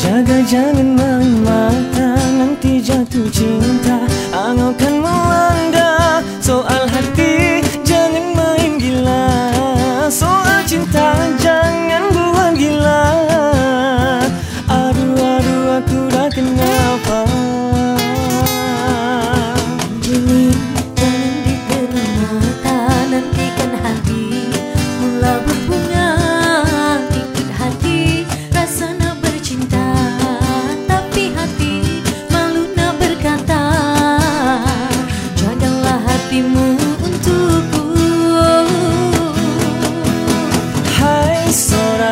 jaga 0.00 0.40
jangan 0.48 0.96
mama 0.96 1.89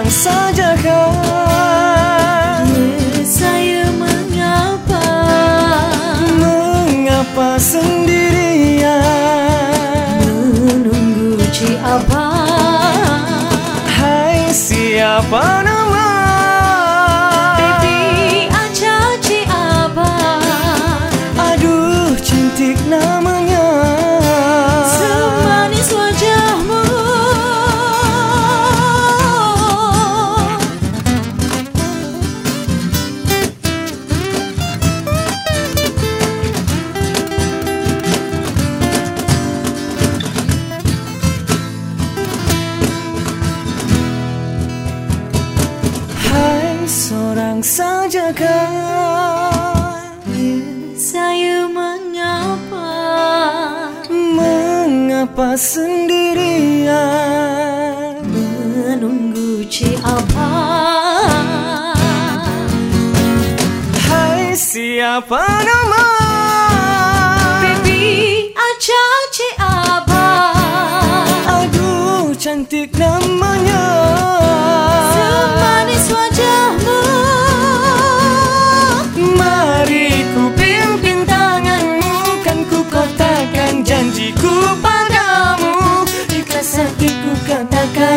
seorang 0.08 0.16
saja 0.54 0.72
kau 0.80 1.12
Ya, 2.68 3.24
Saya 3.28 3.84
mengapa? 3.92 5.04
Mengapa 6.40 7.60
sendirian? 7.60 9.04
Menunggu 10.64 11.36
ciapa 11.52 12.24
Hai 13.84 14.48
siapa 14.48 15.60
nama 15.64 15.77
seorang 46.98 47.62
saja 47.62 48.34
kau. 48.34 49.86
Saya 50.98 51.70
mengapa? 51.70 52.90
Mengapa 54.10 55.54
sendirian? 55.54 56.90
Menunggu 58.26 59.62
ciapa 59.70 60.50
Hai 64.10 64.58
siapa 64.58 65.38
nama? 65.62 66.06
Baby 67.62 68.50
aja 68.58 69.04
ciapa 69.30 70.50
Aduh 71.46 72.34
cantik 72.34 72.90
namanya. 72.98 73.86
Semanis 75.14 76.10
wajahmu 76.10 76.57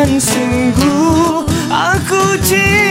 katakan 0.02 0.18
sungguh 0.18 1.46
Aku 1.70 2.34
cinta 2.42 2.81